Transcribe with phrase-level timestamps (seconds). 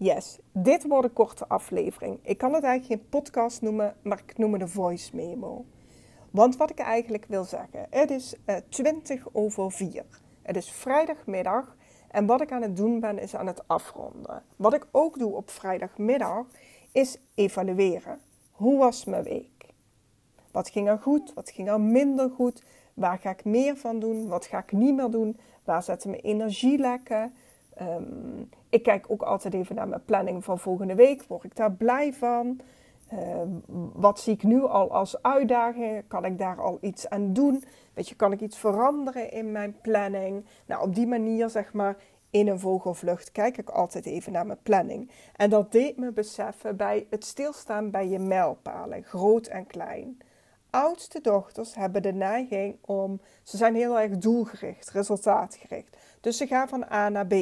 [0.00, 2.18] Yes, dit wordt een korte aflevering.
[2.22, 5.64] Ik kan het eigenlijk geen podcast noemen, maar ik noem het een voice memo.
[6.30, 10.04] Want wat ik eigenlijk wil zeggen, het is uh, eh, 20 over 4.
[10.42, 11.76] Het is vrijdagmiddag
[12.08, 14.42] en wat ik aan het doen ben is aan het afronden.
[14.56, 16.46] Wat ik ook doe op vrijdagmiddag
[16.92, 18.20] is evalueren.
[18.50, 19.66] Hoe was mijn week?
[20.50, 21.34] Wat ging er goed?
[21.34, 22.62] Wat ging er minder goed?
[22.94, 24.28] Waar ga ik meer van doen?
[24.28, 25.38] Wat ga ik niet meer doen?
[25.64, 26.78] Waar zetten mijn energie
[27.78, 31.22] Ehm, ik kijk ook altijd even naar mijn planning van volgende week.
[31.22, 32.60] Word ik daar blij van?
[33.08, 33.48] Ehm,
[33.92, 36.02] wat zie ik nu al als uitdaging?
[36.08, 37.64] Kan ik daar al iets aan doen?
[37.94, 40.44] Weet je, kan ik iets veranderen in mijn planning?
[40.66, 41.96] Nou, op die manier, zeg maar,
[42.30, 45.10] in een vogelvlucht kijk ik altijd even naar mijn planning.
[45.36, 50.18] En dat deed me beseffen bij het stilstaan bij je mijlpalen, groot en klein.
[50.70, 55.96] Oudste dochters hebben de neiging om, ze zijn heel erg doelgericht, resultaatgericht.
[56.20, 57.32] Dus ze gaan van A naar B.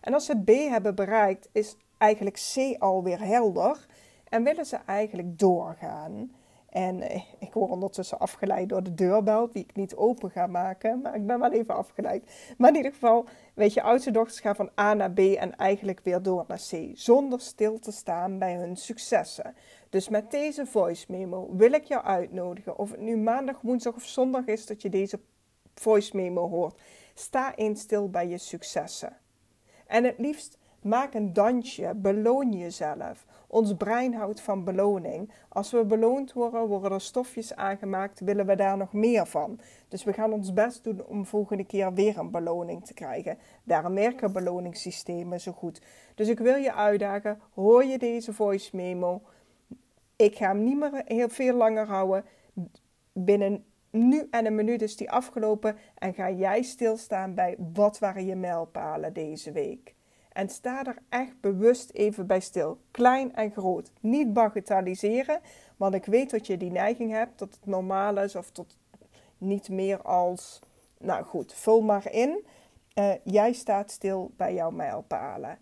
[0.00, 3.86] En als ze B hebben bereikt, is eigenlijk C alweer helder
[4.28, 6.30] en willen ze eigenlijk doorgaan.
[6.70, 11.00] En eh, ik word ondertussen afgeleid door de deurbel, die ik niet open ga maken.
[11.00, 12.54] Maar ik ben wel even afgeleid.
[12.58, 16.00] Maar in ieder geval, weet je, oudste dochters gaan van A naar B en eigenlijk
[16.02, 16.90] weer door naar C.
[16.94, 19.54] Zonder stil te staan bij hun successen.
[19.90, 22.78] Dus met deze voice memo wil ik jou uitnodigen.
[22.78, 25.20] Of het nu maandag, woensdag of zondag is dat je deze
[25.74, 26.80] voice memo hoort.
[27.14, 29.16] Sta eens stil bij je successen.
[29.86, 33.26] En het liefst maak een dansje, beloon jezelf.
[33.46, 35.32] Ons brein houdt van beloning.
[35.48, 39.60] Als we beloond worden, worden er stofjes aangemaakt, willen we daar nog meer van.
[39.88, 43.38] Dus we gaan ons best doen om volgende keer weer een beloning te krijgen.
[43.64, 45.82] Daarom werken beloningssystemen zo goed.
[46.14, 49.22] Dus ik wil je uitdagen, hoor je deze voice memo?
[50.16, 52.24] Ik ga hem niet meer heel veel langer houden.
[53.12, 58.26] Binnen nu en een minuut is die afgelopen en ga jij stilstaan bij wat waren
[58.26, 59.94] je mijlpalen deze week.
[60.36, 62.78] En sta er echt bewust even bij stil.
[62.90, 63.92] Klein en groot.
[64.00, 65.40] Niet bagatelliseren,
[65.76, 68.76] want ik weet dat je die neiging hebt dat het normaal is of tot
[69.38, 70.58] niet meer als.
[70.98, 72.46] Nou goed, vul maar in.
[72.94, 75.58] Uh, jij staat stil bij jouw mijlpalen.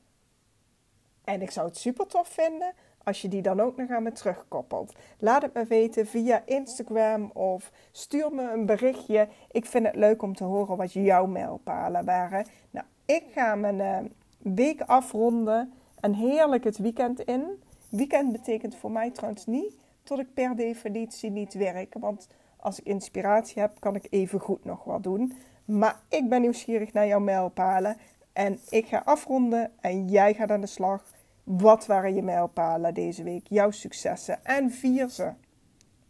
[1.25, 2.73] En ik zou het super tof vinden
[3.05, 4.93] als je die dan ook nog aan me terugkoppelt.
[5.19, 9.29] Laat het me weten via Instagram of stuur me een berichtje.
[9.51, 12.47] Ik vind het leuk om te horen wat jouw mijlpalen waren.
[12.71, 14.11] Nou, ik ga mijn uh,
[14.45, 17.63] week afronden en heerlijk het weekend in.
[17.89, 21.95] Weekend betekent voor mij trouwens niet tot ik per definitie niet werk.
[21.99, 25.33] Want als ik inspiratie heb, kan ik even goed nog wat doen.
[25.65, 27.97] Maar ik ben nieuwsgierig naar jouw mijlpalen.
[28.33, 31.05] En ik ga afronden en jij gaat aan de slag.
[31.45, 33.47] Wat waren je mijlpalen deze week?
[33.49, 35.33] Jouw successen en vier ze.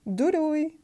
[0.03, 0.83] Doei doei!